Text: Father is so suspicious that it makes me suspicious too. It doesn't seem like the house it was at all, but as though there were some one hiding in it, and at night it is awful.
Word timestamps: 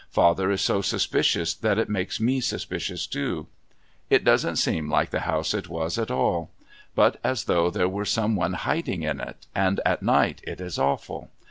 Father 0.09 0.49
is 0.49 0.61
so 0.63 0.81
suspicious 0.81 1.53
that 1.53 1.77
it 1.77 1.87
makes 1.87 2.19
me 2.19 2.41
suspicious 2.41 3.05
too. 3.05 3.45
It 4.09 4.23
doesn't 4.23 4.55
seem 4.55 4.89
like 4.89 5.11
the 5.11 5.19
house 5.29 5.53
it 5.53 5.69
was 5.69 5.99
at 5.99 6.09
all, 6.09 6.49
but 6.95 7.17
as 7.23 7.43
though 7.43 7.69
there 7.69 7.87
were 7.87 8.05
some 8.05 8.35
one 8.35 8.53
hiding 8.53 9.03
in 9.03 9.19
it, 9.21 9.45
and 9.53 9.79
at 9.85 10.01
night 10.01 10.41
it 10.47 10.59
is 10.59 10.79
awful. 10.79 11.29